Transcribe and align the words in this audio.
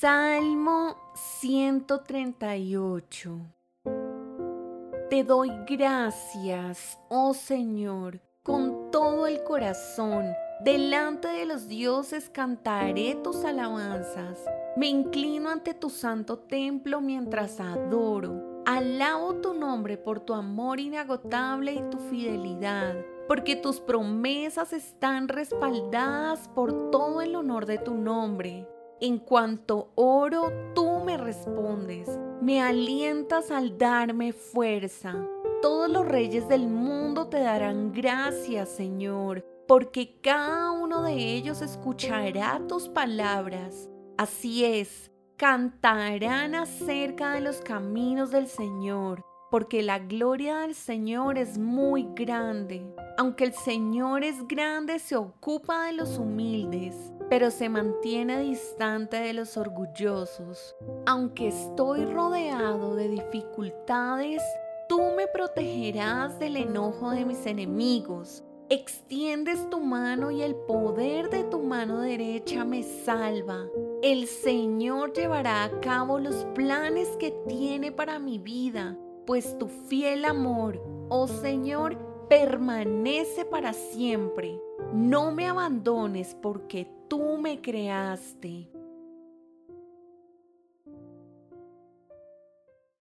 Salmo 0.00 0.96
138 1.12 3.38
Te 5.10 5.24
doy 5.24 5.50
gracias, 5.68 6.98
oh 7.10 7.34
Señor, 7.34 8.22
con 8.42 8.90
todo 8.90 9.26
el 9.26 9.44
corazón. 9.44 10.24
Delante 10.64 11.28
de 11.28 11.44
los 11.44 11.68
dioses 11.68 12.30
cantaré 12.30 13.16
tus 13.16 13.44
alabanzas. 13.44 14.38
Me 14.74 14.86
inclino 14.86 15.50
ante 15.50 15.74
tu 15.74 15.90
santo 15.90 16.38
templo 16.38 17.02
mientras 17.02 17.60
adoro. 17.60 18.62
Alabo 18.64 19.34
tu 19.34 19.52
nombre 19.52 19.98
por 19.98 20.20
tu 20.20 20.32
amor 20.32 20.80
inagotable 20.80 21.74
y 21.74 21.82
tu 21.90 21.98
fidelidad, 21.98 22.96
porque 23.28 23.54
tus 23.54 23.80
promesas 23.80 24.72
están 24.72 25.28
respaldadas 25.28 26.48
por 26.48 26.90
todo 26.90 27.20
el 27.20 27.36
honor 27.36 27.66
de 27.66 27.76
tu 27.76 27.94
nombre. 27.94 28.66
En 29.02 29.18
cuanto 29.18 29.92
oro, 29.94 30.52
tú 30.74 30.98
me 31.02 31.16
respondes, 31.16 32.06
me 32.42 32.60
alientas 32.60 33.50
al 33.50 33.78
darme 33.78 34.34
fuerza. 34.34 35.14
Todos 35.62 35.88
los 35.88 36.06
reyes 36.06 36.46
del 36.48 36.68
mundo 36.68 37.28
te 37.28 37.40
darán 37.40 37.92
gracias, 37.94 38.68
Señor, 38.68 39.46
porque 39.66 40.20
cada 40.20 40.72
uno 40.72 41.02
de 41.02 41.14
ellos 41.14 41.62
escuchará 41.62 42.60
tus 42.68 42.90
palabras. 42.90 43.88
Así 44.18 44.66
es, 44.66 45.10
cantarán 45.38 46.54
acerca 46.54 47.32
de 47.32 47.40
los 47.40 47.62
caminos 47.62 48.30
del 48.30 48.48
Señor, 48.48 49.24
porque 49.50 49.82
la 49.82 49.98
gloria 49.98 50.60
del 50.60 50.74
Señor 50.74 51.38
es 51.38 51.58
muy 51.58 52.08
grande. 52.14 52.82
Aunque 53.18 53.44
el 53.44 53.52
Señor 53.52 54.24
es 54.24 54.46
grande, 54.46 54.98
se 54.98 55.16
ocupa 55.16 55.86
de 55.86 55.92
los 55.92 56.18
humildes 56.18 56.94
pero 57.30 57.52
se 57.52 57.68
mantiene 57.68 58.40
distante 58.40 59.16
de 59.16 59.32
los 59.32 59.56
orgullosos. 59.56 60.74
Aunque 61.06 61.48
estoy 61.48 62.04
rodeado 62.04 62.96
de 62.96 63.08
dificultades, 63.08 64.42
tú 64.88 65.00
me 65.16 65.28
protegerás 65.28 66.40
del 66.40 66.56
enojo 66.56 67.10
de 67.12 67.24
mis 67.24 67.46
enemigos. 67.46 68.42
Extiendes 68.68 69.70
tu 69.70 69.80
mano 69.80 70.32
y 70.32 70.42
el 70.42 70.56
poder 70.56 71.30
de 71.30 71.44
tu 71.44 71.60
mano 71.60 72.00
derecha 72.00 72.64
me 72.64 72.82
salva. 72.82 73.64
El 74.02 74.26
Señor 74.26 75.12
llevará 75.12 75.62
a 75.62 75.80
cabo 75.80 76.18
los 76.18 76.44
planes 76.56 77.08
que 77.18 77.30
tiene 77.46 77.92
para 77.92 78.18
mi 78.18 78.38
vida, 78.38 78.98
pues 79.30 79.56
tu 79.60 79.68
fiel 79.68 80.24
amor, 80.24 80.82
oh 81.08 81.28
Señor, 81.28 81.96
permanece 82.28 83.44
para 83.44 83.72
siempre. 83.72 84.60
No 84.92 85.30
me 85.30 85.46
abandones 85.46 86.36
porque 86.42 86.88
tú 87.06 87.36
me 87.36 87.60
creaste. 87.60 88.68